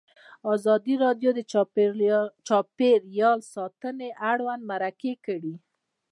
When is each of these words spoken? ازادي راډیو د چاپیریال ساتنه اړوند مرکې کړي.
ازادي 0.53 0.93
راډیو 1.03 1.29
د 1.35 1.39
چاپیریال 2.65 3.39
ساتنه 3.53 4.07
اړوند 4.31 4.61
مرکې 4.71 5.13
کړي. 5.25 5.55